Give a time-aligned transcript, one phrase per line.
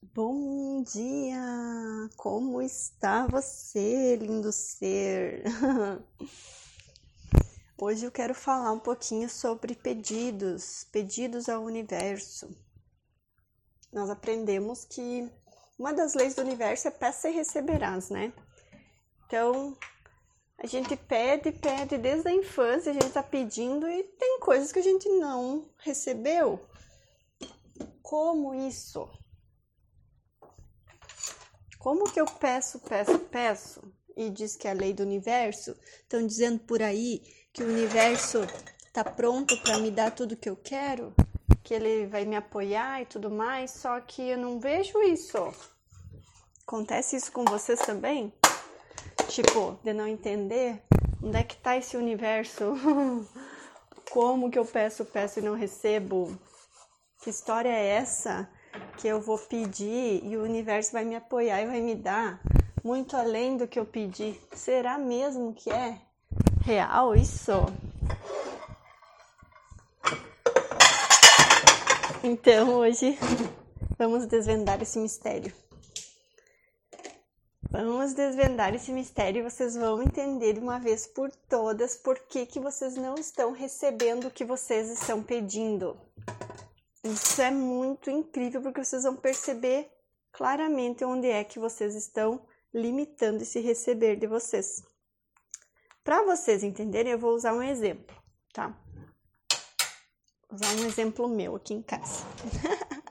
[0.00, 1.40] Bom dia!
[2.16, 5.42] Como está você, lindo ser?
[7.76, 12.48] Hoje eu quero falar um pouquinho sobre pedidos, pedidos ao universo.
[13.92, 15.28] Nós aprendemos que
[15.76, 18.32] uma das leis do universo é peça e receberás, né?
[19.26, 19.76] Então,
[20.58, 24.78] a gente pede, pede desde a infância, a gente tá pedindo e tem coisas que
[24.78, 26.64] a gente não recebeu.
[28.00, 29.10] Como isso?
[31.78, 33.82] Como que eu peço, peço, peço
[34.16, 35.76] e diz que é a lei do universo?
[36.02, 38.40] Estão dizendo por aí que o universo
[38.92, 41.14] tá pronto para me dar tudo que eu quero,
[41.62, 45.38] que ele vai me apoiar e tudo mais, só que eu não vejo isso.
[46.66, 48.32] Acontece isso com vocês também?
[49.28, 50.82] Tipo, de não entender
[51.22, 52.74] onde é que tá esse universo?
[54.10, 56.36] Como que eu peço, peço e não recebo?
[57.22, 58.50] Que história é essa?
[58.98, 62.40] Que eu vou pedir e o universo vai me apoiar e vai me dar
[62.82, 64.38] muito além do que eu pedi.
[64.52, 66.00] Será mesmo que é
[66.60, 67.52] real isso?
[72.24, 73.16] Então hoje
[73.96, 75.52] vamos desvendar esse mistério.
[77.70, 82.46] Vamos desvendar esse mistério e vocês vão entender de uma vez por todas por que,
[82.46, 85.96] que vocês não estão recebendo o que vocês estão pedindo.
[87.04, 89.90] Isso é muito incrível porque vocês vão perceber
[90.32, 92.40] claramente onde é que vocês estão
[92.72, 94.82] limitando esse receber de vocês.
[96.04, 98.16] Para vocês entenderem, eu vou usar um exemplo,
[98.52, 98.76] tá?
[100.48, 102.24] Vou usar um exemplo meu aqui em casa.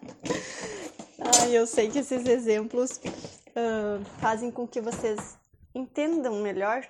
[1.51, 5.38] eu sei que esses exemplos uh, fazem com que vocês
[5.73, 6.88] entendam melhor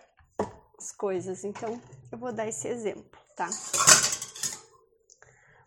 [0.78, 3.50] as coisas, então eu vou dar esse exemplo, tá?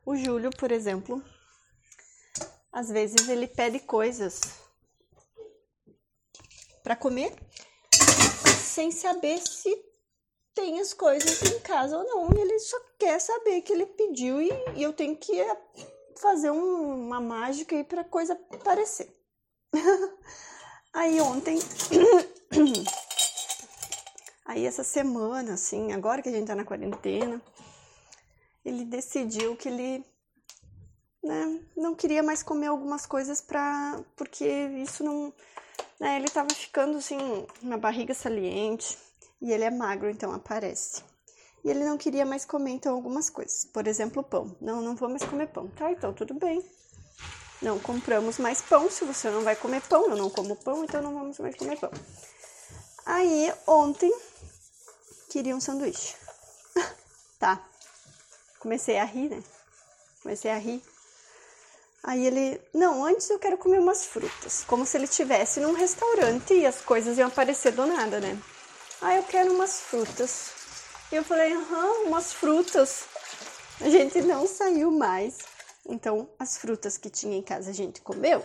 [0.05, 1.23] O Júlio, por exemplo,
[2.73, 4.41] às vezes ele pede coisas
[6.83, 7.35] para comer
[8.65, 9.85] sem saber se
[10.55, 12.39] tem as coisas em casa ou não.
[12.39, 15.33] Ele só quer saber que ele pediu e, e eu tenho que
[16.21, 19.15] fazer um, uma mágica aí para coisa aparecer.
[20.93, 21.59] aí ontem,
[24.45, 27.43] aí essa semana, assim, agora que a gente tá na quarentena,
[28.65, 30.05] ele decidiu que ele
[31.23, 34.47] né, não queria mais comer algumas coisas para porque
[34.83, 35.33] isso não
[35.99, 37.19] né, ele estava ficando assim
[37.63, 38.97] uma barriga saliente
[39.41, 41.03] e ele é magro então aparece.
[41.63, 43.67] E ele não queria mais comer então algumas coisas.
[43.67, 44.57] Por exemplo pão.
[44.61, 45.69] Não não vou mais comer pão.
[45.69, 46.65] Tá então tudo bem.
[47.61, 48.91] Não compramos mais pão.
[48.91, 51.79] Se você não vai comer pão eu não como pão então não vamos mais comer
[51.79, 51.91] pão.
[53.05, 54.13] Aí ontem
[55.31, 56.15] queria um sanduíche.
[57.39, 57.70] Tá
[58.61, 59.43] Comecei a rir, né?
[60.23, 60.83] Comecei a rir.
[62.03, 66.55] Aí ele, não, antes eu quero comer umas frutas, como se ele tivesse num restaurante
[66.55, 68.39] e as coisas iam aparecer do nada, né?
[69.03, 70.51] Ah, eu quero umas frutas.
[71.11, 73.05] E eu falei, aham, umas frutas.
[73.81, 75.39] A gente não saiu mais.
[75.89, 78.45] Então, as frutas que tinha em casa a gente comeu.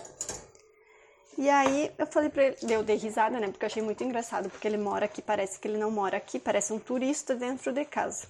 [1.38, 3.48] E aí eu falei pra ele, deu de risada, né?
[3.48, 6.40] Porque eu achei muito engraçado, porque ele mora aqui, parece que ele não mora aqui,
[6.40, 8.28] parece um turista dentro de casa.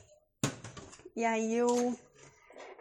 [1.16, 1.96] E aí eu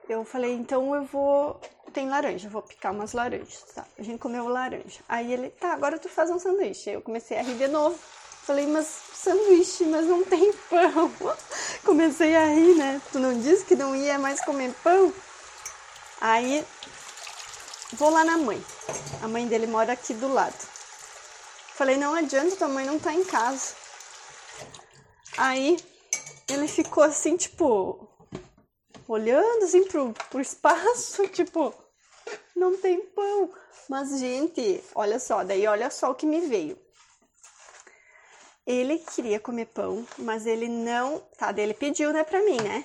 [0.08, 1.60] eu falei, então eu vou.
[1.92, 3.62] Tem laranja, vou picar umas laranjas.
[3.74, 5.00] Tá, a gente comeu laranja.
[5.08, 6.90] Aí ele, tá, agora tu faz um sanduíche.
[6.90, 7.98] Eu comecei a rir de novo.
[8.42, 11.10] Falei, mas sanduíche, mas não tem pão.
[11.84, 13.00] Comecei a rir, né?
[13.12, 15.12] Tu não disse que não ia mais comer pão?
[16.20, 16.64] Aí
[17.92, 18.62] vou lá na mãe.
[19.22, 20.58] A mãe dele mora aqui do lado.
[21.74, 23.74] Falei, não adianta, tua mãe não tá em casa.
[25.38, 25.78] Aí
[26.48, 28.08] ele ficou assim, tipo,
[29.08, 31.74] olhando assim pro, pro espaço, tipo,
[32.54, 33.52] não tem pão.
[33.88, 36.78] Mas, gente, olha só, daí olha só o que me veio.
[38.66, 41.20] Ele queria comer pão, mas ele não.
[41.36, 42.84] Tá, daí ele pediu, né, pra mim, né?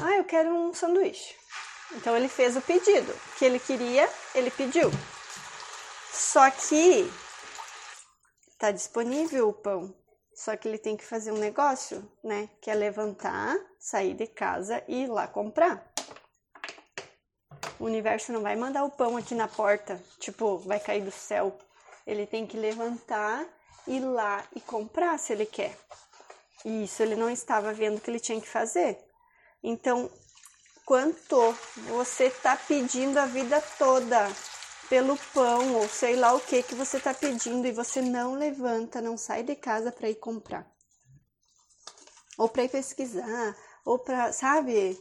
[0.00, 1.34] Ah, eu quero um sanduíche.
[1.92, 3.14] Então ele fez o pedido.
[3.38, 4.90] Que ele queria, ele pediu.
[6.12, 7.10] Só que
[8.58, 9.94] tá disponível o pão.
[10.36, 12.50] Só que ele tem que fazer um negócio, né?
[12.60, 15.90] Que é levantar, sair de casa e ir lá comprar.
[17.80, 21.56] O universo não vai mandar o pão aqui na porta, tipo, vai cair do céu.
[22.06, 23.46] Ele tem que levantar,
[23.86, 25.74] ir lá e comprar se ele quer.
[26.66, 28.98] E isso ele não estava vendo que ele tinha que fazer.
[29.62, 30.10] Então,
[30.84, 31.54] quanto
[31.88, 34.28] você está pedindo a vida toda
[34.88, 39.00] pelo pão ou sei lá o que que você está pedindo e você não levanta,
[39.00, 40.66] não sai de casa para ir comprar.
[42.38, 44.98] Ou para ir pesquisar, ou para, sabe?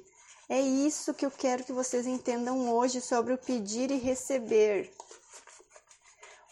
[0.48, 4.92] É isso que eu quero que vocês entendam hoje sobre o pedir e receber.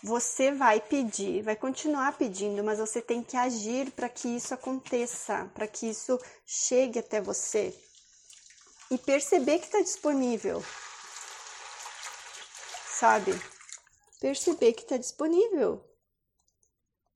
[0.03, 5.49] você vai pedir, vai continuar pedindo, mas você tem que agir para que isso aconteça,
[5.53, 7.73] para que isso chegue até você
[8.93, 10.63] e perceber que está disponível,
[12.99, 13.33] sabe?
[14.19, 15.83] Perceber que está disponível.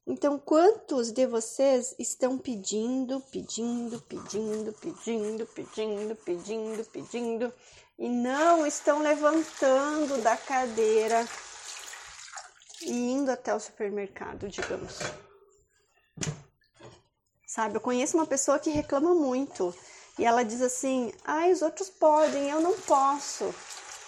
[0.06, 7.54] Então, quantos de vocês estão pedindo, pedindo, pedindo, pedindo, pedindo, pedindo, pedindo
[8.00, 11.28] e não estão levantando da cadeira
[12.82, 14.98] e indo até o supermercado, digamos?
[17.46, 19.76] Sabe, eu conheço uma pessoa que reclama muito
[20.18, 23.54] e ela diz assim: ai, os outros podem, eu não posso.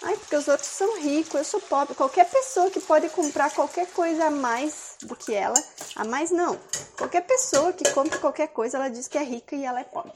[0.02, 1.94] Ai, porque os outros são ricos, eu sou pobre.
[1.94, 5.62] Qualquer pessoa que pode comprar qualquer coisa a mais do que ela,
[5.94, 6.58] a mais não.
[6.96, 10.12] Qualquer pessoa que compra qualquer coisa, ela diz que é rica e ela é pobre.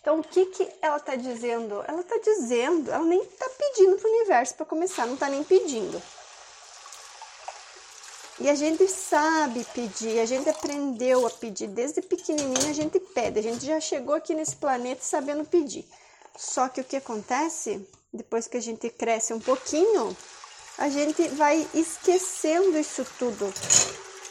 [0.00, 1.84] Então, o que, que ela está dizendo?
[1.86, 5.44] Ela está dizendo, ela nem está pedindo para o universo para começar, não está nem
[5.44, 6.02] pedindo.
[8.40, 13.38] E a gente sabe pedir, a gente aprendeu a pedir desde pequenininho, a gente pede.
[13.38, 15.84] A gente já chegou aqui nesse planeta sabendo pedir.
[16.36, 20.16] Só que o que acontece depois que a gente cresce um pouquinho,
[20.78, 23.52] a gente vai esquecendo isso tudo.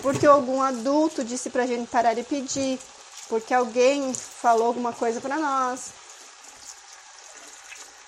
[0.01, 2.79] Porque algum adulto disse pra gente parar de pedir,
[3.27, 5.91] porque alguém falou alguma coisa para nós.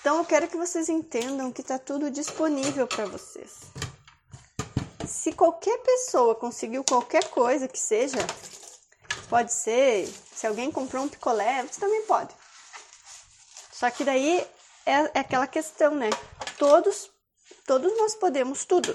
[0.00, 3.60] Então eu quero que vocês entendam que tá tudo disponível para vocês.
[5.06, 8.18] Se qualquer pessoa conseguiu qualquer coisa que seja,
[9.28, 12.34] pode ser, se alguém comprou um picolé, você também pode.
[13.72, 14.46] Só que daí
[14.86, 16.10] é, é aquela questão, né?
[16.58, 17.10] Todos,
[17.66, 18.92] todos nós podemos tudo.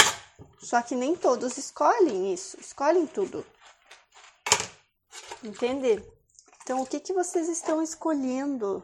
[0.62, 3.46] Só que nem todos escolhem isso, escolhem tudo.
[5.44, 6.04] Entende?
[6.64, 8.84] Então, o que, que vocês estão escolhendo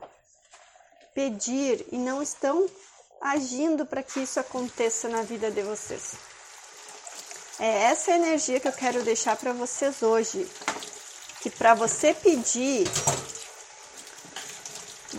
[1.16, 2.70] pedir e não estão
[3.20, 6.14] agindo para que isso aconteça na vida de vocês?
[7.60, 10.48] É essa energia que eu quero deixar para vocês hoje.
[11.42, 12.88] Que para você pedir,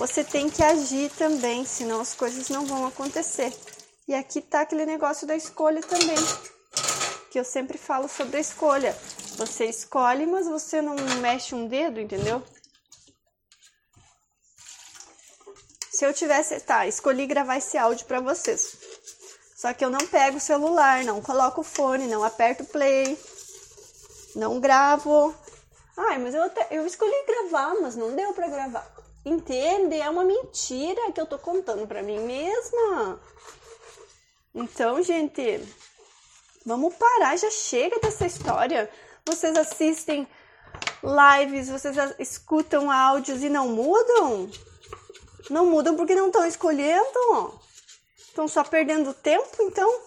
[0.02, 3.56] você tem que agir também, senão as coisas não vão acontecer.
[4.08, 6.16] E aqui tá aquele negócio da escolha também,
[7.30, 8.98] que eu sempre falo sobre a escolha.
[9.36, 12.42] Você escolhe, mas você não mexe um dedo, entendeu?
[15.92, 18.76] Se eu tivesse, tá, escolhi gravar esse áudio para vocês.
[19.54, 23.16] Só que eu não pego o celular, não coloco o fone, não aperto play,
[24.34, 25.32] não gravo.
[25.96, 28.91] Ai, mas eu, até, eu escolhi gravar, mas não deu para gravar.
[29.24, 30.00] Entende?
[30.00, 33.20] É uma mentira que eu tô contando para mim mesma.
[34.54, 35.60] Então, gente,
[36.66, 38.90] vamos parar, já chega dessa história.
[39.24, 40.26] Vocês assistem
[41.02, 44.50] lives, vocês escutam áudios e não mudam?
[45.48, 47.60] Não mudam porque não estão escolhendo?
[48.16, 50.00] Estão só perdendo tempo, então?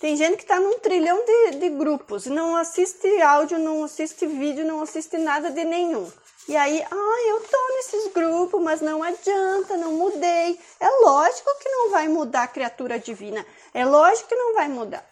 [0.00, 4.64] Tem gente que está num trilhão de, de grupos, não assiste áudio, não assiste vídeo,
[4.64, 6.10] não assiste nada de nenhum.
[6.48, 10.58] E aí, ah, eu tô nesses grupos, mas não adianta, não mudei.
[10.80, 13.46] É lógico que não vai mudar a criatura divina.
[13.72, 15.06] É lógico que não vai mudar.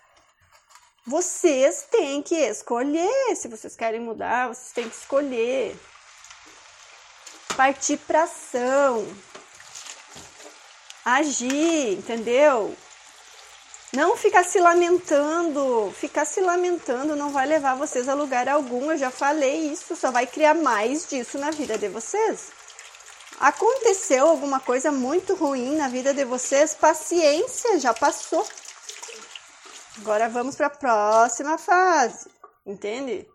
[1.07, 3.37] Vocês têm que escolher.
[3.37, 5.77] Se vocês querem mudar, vocês têm que escolher.
[7.57, 9.07] Partir para ação.
[11.05, 12.77] Agir, entendeu?
[13.93, 18.93] Não ficar se lamentando, ficar se lamentando não vai levar vocês a lugar algum.
[18.93, 22.53] Eu já falei isso, só vai criar mais disso na vida de vocês.
[23.41, 28.47] Aconteceu alguma coisa muito ruim na vida de vocês, paciência, já passou.
[29.99, 32.29] Agora vamos para a próxima fase,
[32.65, 33.27] entende?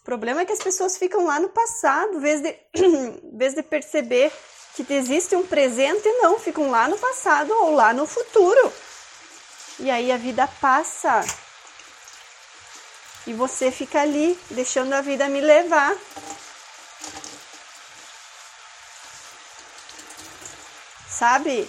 [0.00, 2.54] O problema é que as pessoas ficam lá no passado, em vez de,
[3.32, 4.30] vez de perceber
[4.74, 8.72] que existe um presente, não, ficam lá no passado ou lá no futuro.
[9.80, 11.24] E aí a vida passa.
[13.26, 15.96] E você fica ali, deixando a vida me levar.
[21.08, 21.68] Sabe?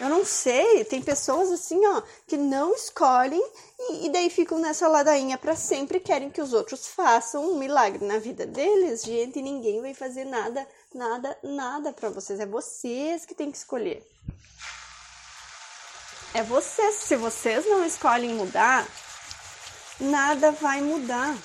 [0.00, 3.42] Eu não sei, tem pessoas assim, ó, que não escolhem
[3.78, 8.04] e, e daí ficam nessa ladainha para sempre, querem que os outros façam um milagre
[8.04, 9.02] na vida deles.
[9.02, 12.38] Gente, ninguém vai fazer nada, nada, nada para vocês.
[12.38, 14.06] É vocês que têm que escolher.
[16.34, 16.96] É vocês.
[16.96, 18.86] Se vocês não escolhem mudar,
[20.00, 21.36] nada vai mudar.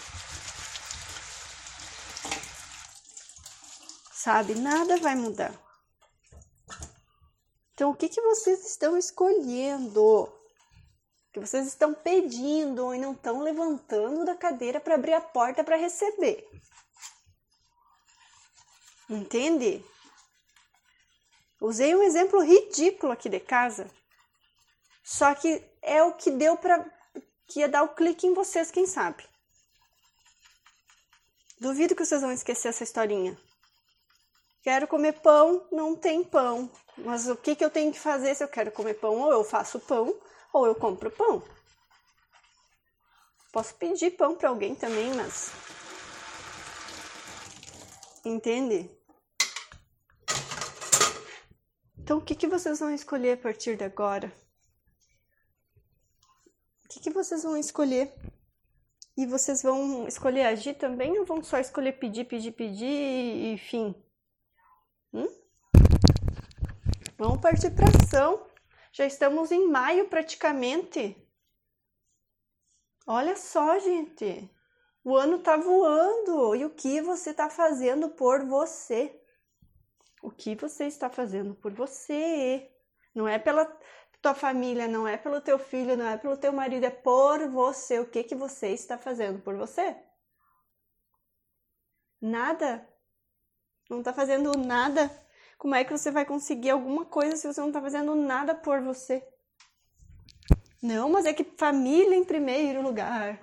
[4.12, 4.56] Sabe?
[4.56, 5.54] Nada vai mudar.
[7.74, 10.32] Então, o que, que vocês estão escolhendo?
[11.32, 15.76] Que vocês estão pedindo e não estão levantando da cadeira para abrir a porta para
[15.76, 16.48] receber?
[19.10, 19.84] Entende?
[21.60, 23.90] Usei um exemplo ridículo aqui de casa.
[25.04, 26.84] Só que é o que deu para
[27.48, 29.24] que ia dar o clique em vocês, quem sabe.
[31.60, 33.38] Duvido que vocês vão esquecer essa historinha.
[34.64, 36.72] Quero comer pão, não tem pão.
[36.98, 39.20] Mas o que, que eu tenho que fazer se eu quero comer pão?
[39.20, 40.16] Ou eu faço pão,
[40.54, 41.44] ou eu compro pão.
[43.52, 45.52] Posso pedir pão para alguém também, mas.
[48.26, 48.90] Entende?
[51.98, 54.34] Então, o que, que vocês vão escolher a partir de agora?
[57.04, 58.14] Que, vocês vão escolher?
[59.18, 63.94] E vocês vão escolher agir também ou vão só escolher pedir, pedir, pedir e, fim?
[65.14, 65.28] Hum?
[67.18, 68.48] Vamos partir para ação.
[68.94, 71.18] Já estamos em maio praticamente.
[73.06, 74.50] Olha só, gente.
[75.04, 76.56] O ano tá voando.
[76.56, 79.22] E o que você está fazendo por você?
[80.22, 82.72] O que você está fazendo por você?
[83.14, 83.66] Não é pela
[84.24, 88.00] tua família, não é pelo teu filho, não é pelo teu marido, é por você.
[88.00, 89.98] O que que você está fazendo por você?
[92.22, 92.88] Nada.
[93.90, 95.12] Não está fazendo nada.
[95.58, 98.82] Como é que você vai conseguir alguma coisa se você não está fazendo nada por
[98.82, 99.22] você?
[100.82, 103.38] Não, mas é que família em primeiro lugar.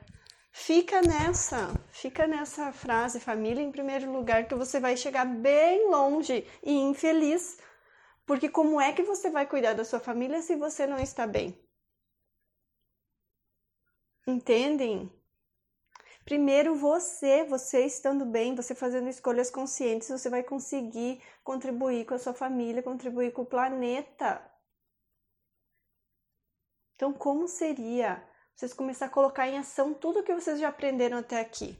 [0.50, 6.46] Fica nessa, fica nessa frase, família em primeiro lugar, que você vai chegar bem longe
[6.62, 7.58] e infeliz
[8.30, 11.60] porque como é que você vai cuidar da sua família se você não está bem?
[14.24, 15.12] Entendem?
[16.24, 22.20] Primeiro você, você estando bem, você fazendo escolhas conscientes, você vai conseguir contribuir com a
[22.20, 24.40] sua família, contribuir com o planeta.
[26.94, 31.40] Então, como seria vocês começar a colocar em ação tudo que vocês já aprenderam até
[31.40, 31.76] aqui?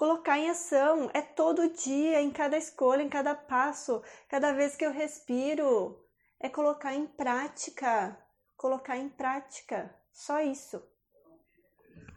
[0.00, 4.82] Colocar em ação é todo dia, em cada escolha, em cada passo, cada vez que
[4.82, 6.02] eu respiro.
[6.40, 8.18] É colocar em prática.
[8.56, 9.94] Colocar em prática.
[10.10, 10.82] Só isso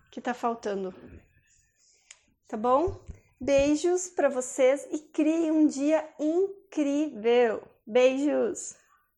[0.09, 0.95] que tá faltando.
[2.47, 3.03] Tá bom?
[3.37, 7.67] Beijos para vocês e criem um dia incrível.
[7.85, 8.77] Beijos!